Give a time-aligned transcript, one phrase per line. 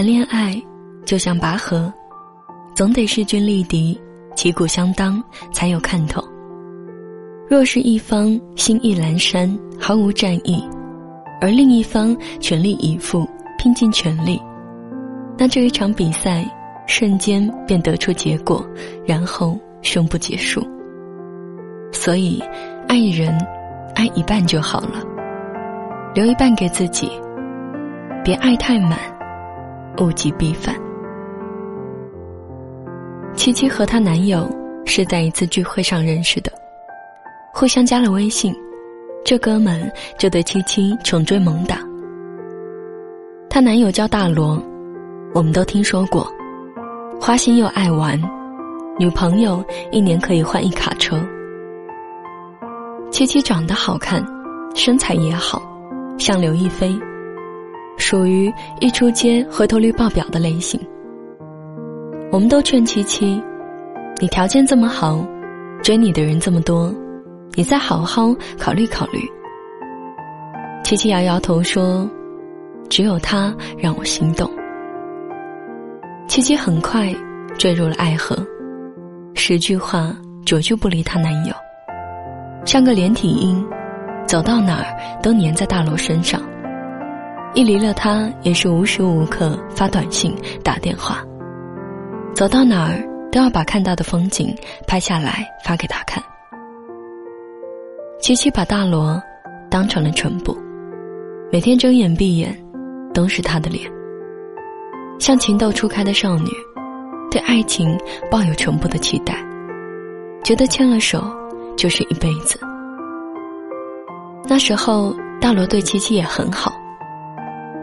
[0.00, 0.58] 谈恋爱
[1.04, 1.92] 就像拔河，
[2.74, 4.00] 总得势均力敌、
[4.34, 6.26] 旗鼓相当才有看头。
[7.50, 10.66] 若是一方心意阑珊、毫无战意，
[11.38, 13.28] 而另一方全力以赴、
[13.58, 14.40] 拼尽全力，
[15.36, 16.50] 那这一场比赛
[16.86, 18.66] 瞬间便得出结果，
[19.06, 20.66] 然后宣布结束。
[21.92, 22.42] 所以，
[22.88, 23.38] 爱人，
[23.94, 25.02] 爱一半就好了，
[26.14, 27.10] 留一半给自己，
[28.24, 28.98] 别爱太满，
[30.00, 30.74] 物极必反。
[33.34, 34.48] 七七和她男友
[34.84, 36.50] 是在一次聚会上认识的，
[37.54, 38.54] 互相加了微信，
[39.24, 41.78] 这哥们就对七七穷追猛打。
[43.48, 44.60] 她男友叫大罗，
[45.32, 46.26] 我们都听说过，
[47.20, 48.20] 花心又爱玩，
[48.98, 51.20] 女朋友一年可以换一卡车。
[53.10, 54.24] 七七长得好看，
[54.74, 55.60] 身材也好，
[56.18, 56.96] 像刘亦菲，
[58.00, 60.80] 属于一出街回头率爆表的类型。
[62.32, 63.40] 我们都劝七七，
[64.20, 65.24] 你条件这么好，
[65.84, 66.92] 追你的人这么多，
[67.54, 69.20] 你再好好考虑考虑。
[70.82, 72.10] 七七摇摇头说。
[72.90, 74.50] 只有他让我心动。
[76.26, 77.14] 七七很快
[77.56, 78.36] 坠入了爱河，
[79.36, 80.12] 十句话
[80.44, 81.54] 九句不离她男友，
[82.66, 83.64] 像个连体婴，
[84.26, 86.42] 走到哪儿都粘在大罗身上。
[87.54, 91.24] 一离了他，也是无时无刻发短信、打电话。
[92.34, 94.54] 走到哪儿都要把看到的风景
[94.86, 96.22] 拍下来发给他看。
[98.20, 99.20] 七七把大罗
[99.70, 100.56] 当成了全部，
[101.52, 102.56] 每天睁眼闭眼。
[103.12, 103.90] 都是他的脸，
[105.18, 106.48] 像情窦初开的少女，
[107.28, 107.98] 对爱情
[108.30, 109.44] 抱有全部的期待，
[110.44, 111.20] 觉得牵了手
[111.76, 112.56] 就是一辈子。
[114.44, 116.72] 那时候，大罗对七七也很好，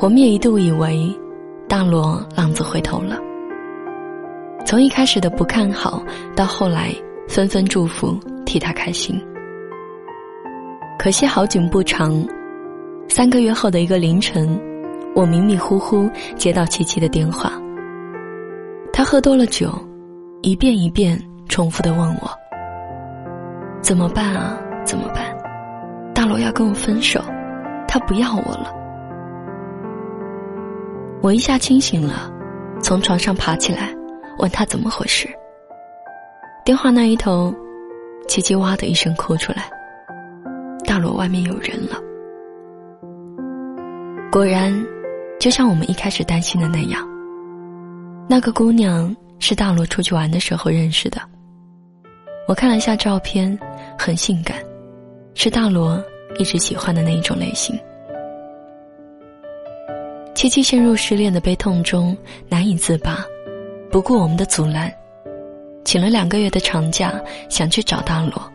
[0.00, 1.14] 我们也一度以为
[1.68, 3.18] 大罗浪子回头了。
[4.64, 6.02] 从一开始的不看好，
[6.34, 6.90] 到后来
[7.28, 9.20] 纷纷祝福，替他开心。
[10.98, 12.26] 可惜好景不长，
[13.08, 14.58] 三个月后的一个凌晨。
[15.14, 17.52] 我迷迷糊糊接到琪琪的电话，
[18.92, 19.70] 他喝多了酒，
[20.40, 22.30] 一遍一遍重复的问我
[23.82, 24.56] ：“怎么办啊？
[24.82, 25.36] 怎么办？
[26.14, 27.20] 大罗要跟我分手，
[27.86, 28.72] 他不要我了。”
[31.22, 32.30] 我一下清醒了，
[32.82, 33.94] 从床上爬起来，
[34.38, 35.28] 问他怎么回事。
[36.64, 37.54] 电话那一头，
[38.28, 39.70] 七七哇的一声哭出来
[40.86, 41.96] ：“大罗外面有人了。”
[44.32, 44.72] 果然。
[45.40, 47.02] 就像我们一开始担心的那样，
[48.28, 51.18] 那个姑娘是大罗出去玩的时候认识的。
[52.46, 53.58] 我看了一下照片，
[53.98, 54.58] 很性感，
[55.32, 55.98] 是大罗
[56.38, 57.74] 一直喜欢的那一种类型。
[60.40, 62.16] 七七陷入失恋的悲痛中
[62.48, 63.22] 难以自拔，
[63.90, 64.90] 不顾我们的阻拦，
[65.84, 67.12] 请了两个月的长假
[67.50, 68.52] 想去找大罗。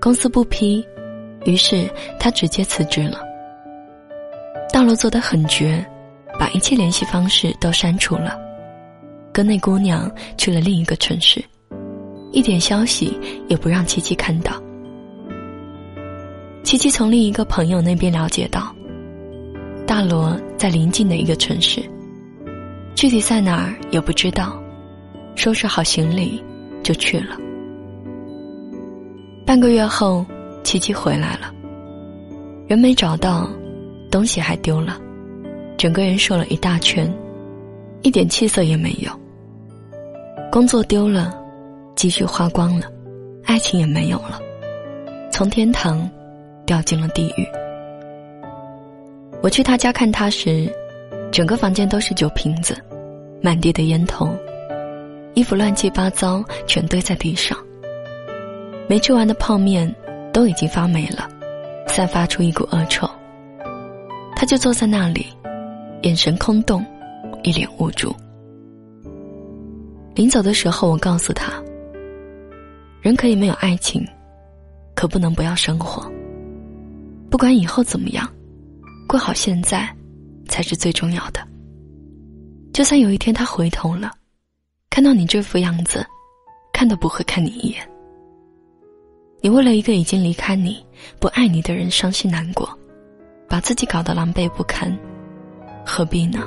[0.00, 0.84] 公司不批，
[1.44, 3.20] 于是他直接辞职了。
[4.72, 5.80] 大罗做的很绝，
[6.40, 8.36] 把一切联系方式都删除了，
[9.32, 11.40] 跟那姑娘去了另一个城市，
[12.32, 14.60] 一点消息也不让七七看到。
[16.64, 18.74] 七七从另一个朋友那边了解到，
[19.86, 21.82] 大罗在临近的一个城市，
[22.94, 24.58] 具体在哪儿也不知道，
[25.34, 26.42] 收拾好行李
[26.82, 27.36] 就去了。
[29.44, 30.24] 半个月后，
[30.62, 31.52] 七七回来了，
[32.66, 33.46] 人没找到。
[34.10, 34.98] 东西还丢了，
[35.76, 37.14] 整个人瘦了一大圈，
[38.00, 39.12] 一点气色也没有。
[40.50, 41.38] 工作丢了，
[41.94, 42.86] 积蓄花光了，
[43.44, 44.40] 爱情也没有了，
[45.30, 46.08] 从天堂
[46.64, 47.46] 掉进了地狱。
[49.44, 50.72] 我去他家看他时，
[51.30, 52.74] 整个房间都是酒瓶子，
[53.42, 54.34] 满地的烟头，
[55.34, 57.54] 衣服乱七八糟，全堆在地上。
[58.88, 59.94] 没吃完的泡面
[60.32, 61.28] 都已经发霉了，
[61.86, 63.06] 散发出一股恶臭。
[64.34, 65.26] 他就坐在那里，
[66.04, 66.82] 眼神空洞，
[67.42, 68.16] 一脸无助。
[70.14, 71.52] 临走的时候，我告诉他
[73.02, 74.02] ：“人可以没有爱情，
[74.94, 76.10] 可不能不要生活。
[77.28, 78.26] 不管以后怎么样，
[79.06, 79.88] 过好现在，
[80.48, 81.40] 才是最重要的。
[82.72, 84.12] 就算有一天他回头了，
[84.90, 86.04] 看到你这副样子，
[86.72, 87.88] 看都不会看你一眼。
[89.40, 90.84] 你为了一个已经离开你、
[91.18, 92.68] 不爱你的人伤心难过。”
[93.46, 94.90] 把自己搞得狼狈不堪，
[95.86, 96.40] 何必呢？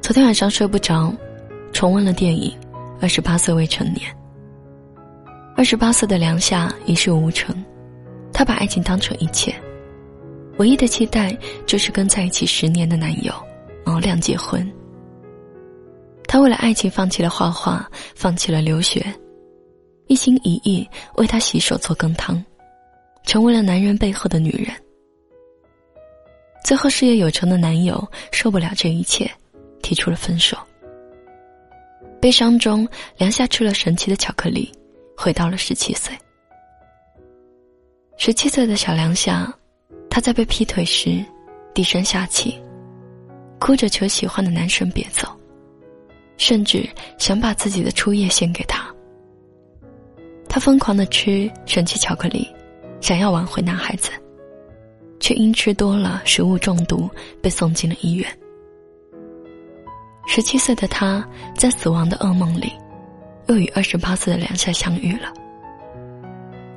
[0.00, 1.12] 昨天晚上睡不着，
[1.72, 2.50] 重温了电影
[3.02, 4.10] 《二十八岁未成年》。
[5.56, 7.54] 二十八岁的梁夏一事无成，
[8.38, 9.54] 她把爱情当成一切，
[10.58, 11.34] 唯一的期待
[11.64, 13.32] 就是跟在一起十年的男友
[13.82, 14.70] 毛亮结婚。
[16.28, 19.02] 她为了爱情放弃了画画，放弃了留学，
[20.06, 22.44] 一心一意为他洗手做羹汤，
[23.24, 24.70] 成为了男人背后的女人。
[26.62, 29.30] 最后，事业有成的男友受不了这一切，
[29.82, 30.58] 提出了分手。
[32.20, 32.86] 悲伤中，
[33.16, 34.70] 梁夏吃了神奇的巧克力，
[35.16, 36.14] 回到了十七岁。
[38.16, 39.52] 十七岁的小梁夏，
[40.08, 41.24] 她在被劈腿时，
[41.74, 42.60] 低声下气，
[43.60, 45.28] 哭着求喜欢的男生别走。
[46.38, 46.86] 甚至
[47.18, 48.86] 想把自己的初夜献给他。
[50.48, 52.46] 他疯狂的吃神奇巧克力，
[53.00, 54.10] 想要挽回男孩子，
[55.18, 57.08] 却因吃多了食物中毒
[57.42, 58.38] 被送进了医院。
[60.26, 61.26] 十七岁的他
[61.56, 62.70] 在死亡的噩梦里，
[63.48, 65.32] 又与二十八岁的梁夏相遇了。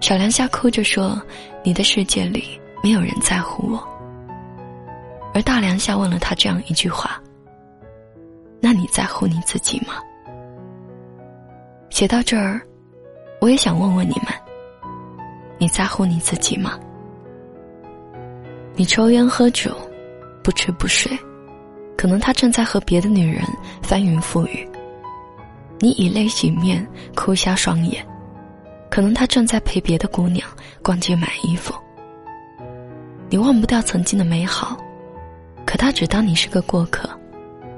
[0.00, 1.20] 小梁夏哭着说
[1.64, 3.88] ：“你的世界里没有人在乎我。”
[5.34, 7.20] 而大梁夏问了他这样一句话。
[8.60, 9.94] 那你在乎你自己吗？
[11.90, 12.60] 写到这儿，
[13.40, 14.32] 我也想问问你们：
[15.58, 16.78] 你在乎你自己吗？
[18.74, 19.74] 你抽烟喝酒，
[20.42, 21.10] 不吃不睡，
[21.96, 23.42] 可能他正在和别的女人
[23.82, 24.66] 翻云覆雨；
[25.78, 28.04] 你以泪洗面，哭瞎双眼，
[28.90, 30.48] 可能他正在陪别的姑娘
[30.82, 31.74] 逛街买衣服。
[33.28, 34.76] 你忘不掉曾经的美好，
[35.66, 37.08] 可他只当你是个过客。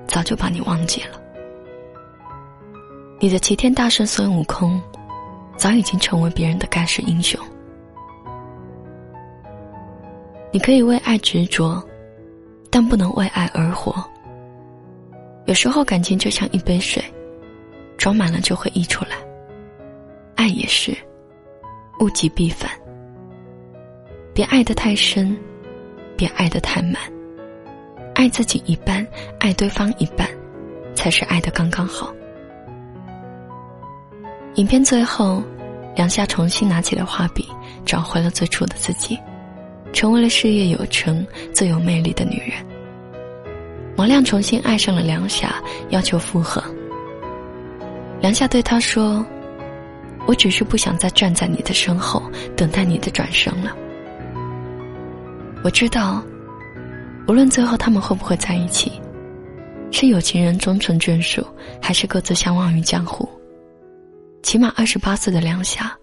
[0.07, 1.21] 早就把你忘记了。
[3.21, 4.81] 你的齐天大圣孙悟空，
[5.55, 7.39] 早已经成为别人的盖世英雄。
[10.51, 11.87] 你可以为爱执着，
[12.71, 14.03] 但不能为爱而活。
[15.45, 17.05] 有时候感情就像一杯水，
[17.99, 19.11] 装满了就会溢出来。
[20.39, 20.97] 爱也是，
[21.99, 22.71] 物极必反。
[24.33, 25.37] 别爱得太深，
[26.17, 26.95] 别爱得太满。
[28.15, 29.05] 爱自己一半，
[29.41, 30.29] 爱对方一半，
[30.95, 32.15] 才是爱的刚刚好。
[34.55, 35.43] 影片最后，
[35.97, 37.45] 梁夏重新拿起了画笔，
[37.85, 39.19] 找回了最初的自己，
[39.93, 42.65] 成为了事业有成、最有魅力的女人。
[43.97, 46.63] 王亮重新爱上了梁夏，要求复合。
[48.21, 49.27] 梁夏对他说
[50.29, 52.23] ：“我只是不想再站在你的身后，
[52.55, 53.75] 等待你的转身了。
[55.65, 56.23] 我知道。”
[57.27, 58.91] 无论最后他们会不会在一起，
[59.91, 61.47] 是有情人终成眷属，
[61.79, 63.29] 还是各自相忘于江湖，
[64.43, 65.95] 起码二十八岁的梁夏，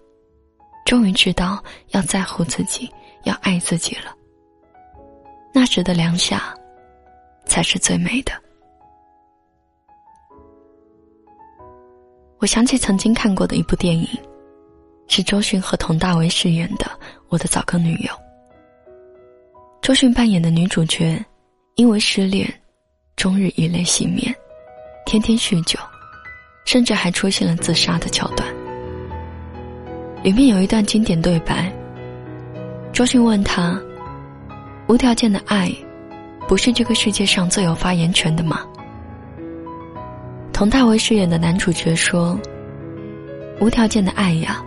[0.84, 2.88] 终于知道要在乎自己，
[3.24, 4.14] 要爱自己了。
[5.52, 6.54] 那时的梁夏，
[7.44, 8.30] 才是最美的。
[12.38, 14.06] 我想起曾经看过的一部电影，
[15.08, 16.84] 是周迅和佟大为饰演的
[17.28, 18.12] 《我的早更女友》。
[19.80, 21.18] 周迅扮演的女主角，
[21.76, 22.52] 因为失恋，
[23.16, 24.34] 终日以泪洗面，
[25.06, 25.78] 天天酗酒，
[26.66, 28.46] 甚至还出现了自杀的桥段。
[30.22, 31.72] 里面有一段经典对白。
[32.92, 33.80] 周迅问他
[34.88, 35.72] ：“无条件的爱，
[36.46, 38.66] 不是这个世界上最有发言权的吗？”
[40.56, 42.34] 佟大为饰演的男主角说
[43.60, 44.64] ：“无条件的爱呀，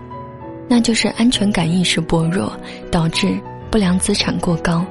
[0.68, 2.54] 那就是安全感意识薄弱，
[2.92, 3.36] 导致
[3.72, 4.86] 不良资产过高。”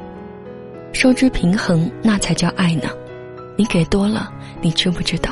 [0.92, 2.88] 收支平衡，那才叫爱呢。
[3.56, 4.28] 你给多了，
[4.60, 5.30] 你知不知道？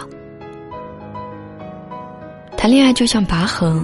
[2.57, 3.83] 谈恋爱就像拔河，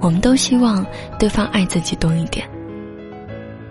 [0.00, 0.86] 我们都希望
[1.18, 2.48] 对方爱自己多一点。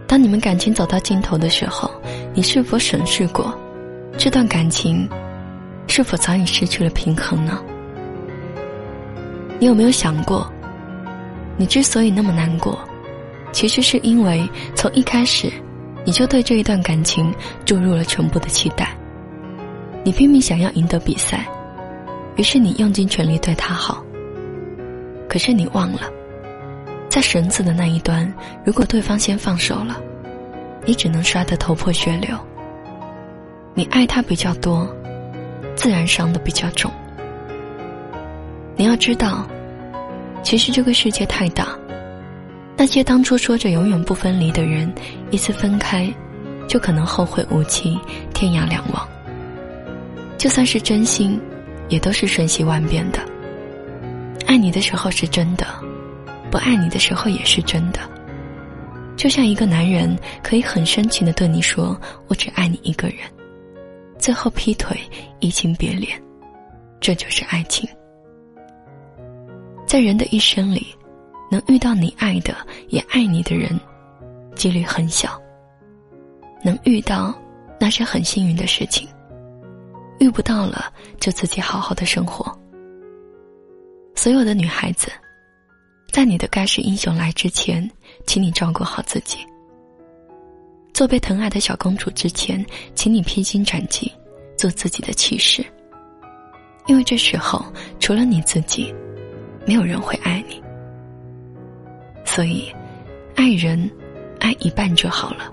[0.05, 1.89] 当你们感情走到尽头的时候，
[2.33, 3.57] 你是否审视过，
[4.17, 5.07] 这段感情
[5.91, 7.61] 是否早已失去了平衡呢？
[9.59, 10.49] 你有没有想过，
[11.57, 12.79] 你之所以那么难过，
[13.51, 15.51] 其实是因为从一开始。
[16.05, 17.31] 你就对这一段感情
[17.65, 18.97] 注入了全部的期待，
[20.03, 21.45] 你拼命想要赢得比赛，
[22.37, 24.01] 于是你用尽全力对他好。
[25.27, 26.09] 可是你忘了，
[27.09, 28.33] 在绳子的那一端，
[28.65, 30.01] 如果对方先放手了，
[30.85, 32.35] 你只能摔得头破血流。
[33.75, 34.89] 你爱他比较多，
[35.75, 36.91] 自然伤的比较重。
[38.75, 39.47] 你要知道，
[40.43, 41.67] 其实这个世界太大。
[42.77, 44.91] 那些当初说着永远不分离的人，
[45.29, 46.11] 一次分开，
[46.67, 47.99] 就可能后会无期，
[48.33, 49.07] 天涯两望。
[50.37, 51.39] 就算是真心，
[51.89, 53.19] 也都是瞬息万变的。
[54.47, 55.67] 爱你的时候是真的，
[56.49, 57.99] 不爱你的时候也是真的。
[59.15, 61.95] 就像一个男人可以很深情的对你说
[62.27, 63.17] “我只爱你一个人”，
[64.21, 64.97] 最后劈腿，
[65.41, 66.17] 移情别恋，
[67.01, 67.89] 这就是爱情。
[69.85, 70.87] 在人的一生里。
[71.51, 72.55] 能遇到你爱的
[72.87, 73.77] 也爱你的人，
[74.55, 75.37] 几率很小。
[76.63, 77.37] 能遇到，
[77.77, 79.05] 那是很幸运的事情。
[80.19, 82.57] 遇不到了，就自己好好的生活。
[84.15, 85.11] 所有的女孩子，
[86.13, 87.85] 在你的盖世英雄来之前，
[88.25, 89.39] 请你照顾好自己。
[90.93, 92.63] 做被疼爱的小公主之前，
[92.95, 94.11] 请你披荆斩棘，
[94.57, 95.65] 做自己的骑士。
[96.87, 97.65] 因为这时候，
[97.99, 98.93] 除了你自己，
[99.65, 100.61] 没有人会爱你。
[102.25, 102.73] 所以，
[103.35, 103.89] 爱人，
[104.39, 105.51] 爱一半就好了，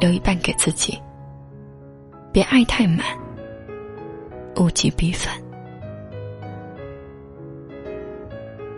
[0.00, 0.98] 留一半给自己。
[2.32, 3.04] 别爱太满，
[4.56, 5.34] 物极必反。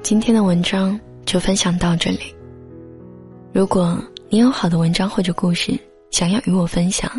[0.02, 2.34] 今天的文章就分享到这里。
[3.52, 4.00] 如果
[4.30, 5.72] 你有好的文章或者故事
[6.10, 7.10] 想要与我分享，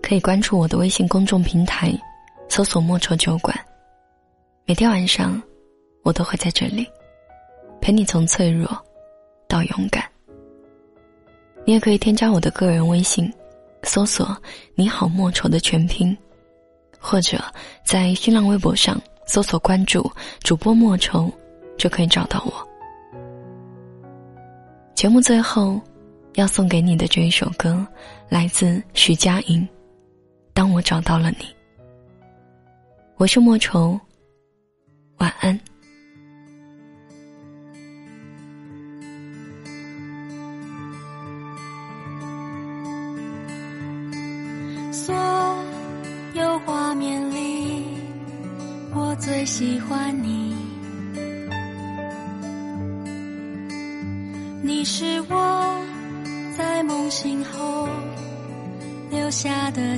[0.00, 1.92] 可以关注我的微信公众平台，
[2.48, 3.54] 搜索“莫愁酒馆”。
[4.64, 5.40] 每天晚上，
[6.04, 6.86] 我都会在这里，
[7.82, 8.66] 陪你从脆弱
[9.46, 10.02] 到勇敢。
[11.66, 13.30] 你也可以添加我的个人微信，
[13.82, 14.34] 搜索
[14.74, 16.16] “你好莫愁”的全拼，
[16.98, 17.38] 或者
[17.84, 20.10] 在新浪微博上搜索关注
[20.42, 21.30] 主播莫愁，
[21.76, 22.68] 就可以找到我。
[24.94, 25.78] 节目最后
[26.34, 27.86] 要送给你的这一首歌，
[28.28, 29.62] 来自徐佳莹，
[30.52, 31.44] 《当我找到了你》。
[33.16, 33.98] 我是莫愁。
[35.18, 35.58] 晚安。
[44.90, 45.14] 所
[46.34, 47.84] 有画面里，
[48.92, 50.53] 我最喜欢你。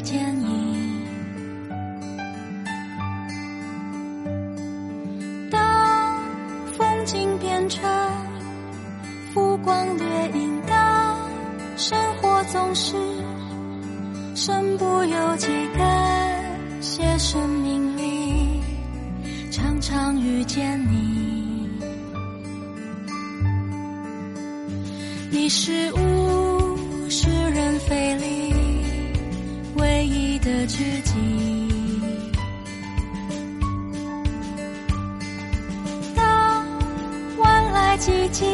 [0.07, 1.05] 见影。
[5.51, 5.61] 当
[6.79, 7.57] 风景变。
[7.69, 7.83] 成
[9.35, 10.73] 浮光掠影的
[11.77, 12.95] 生活，总是
[14.37, 15.49] 身不由己。
[15.77, 18.61] 感谢生命里
[19.51, 21.69] 常常遇见你，
[25.33, 26.46] 你是无
[30.77, 31.15] 一的知己。
[37.99, 38.47] 寂静，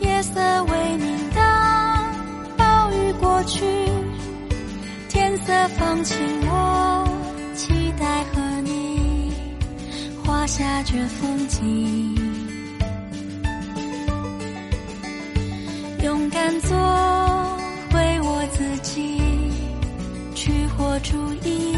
[0.00, 2.14] 夜色微明，当
[2.56, 3.62] 暴雨过去，
[5.10, 6.16] 天色放晴，
[6.48, 7.06] 我
[7.54, 9.34] 期待和你
[10.24, 12.16] 画下这风景，
[16.02, 16.74] 勇敢做
[21.10, 21.69] 注意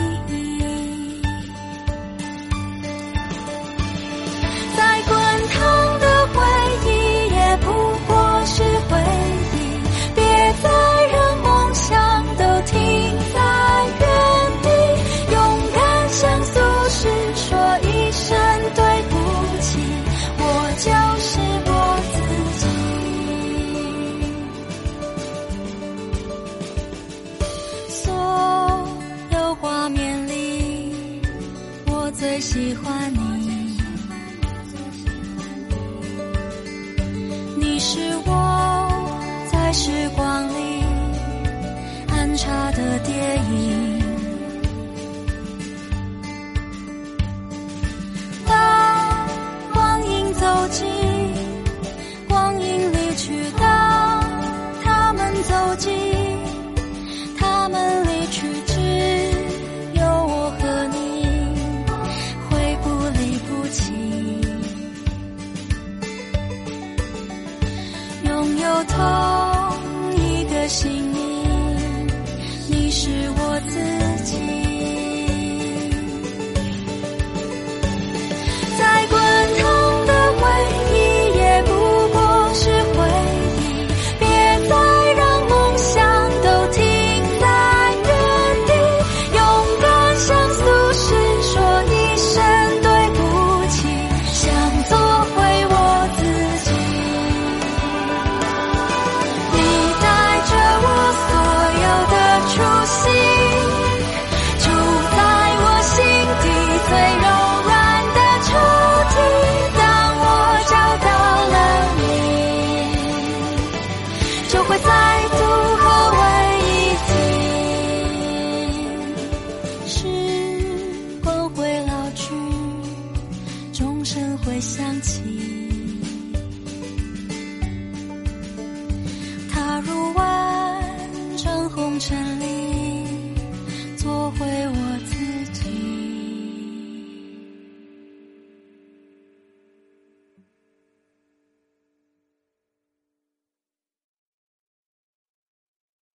[32.73, 33.62] 喜欢你，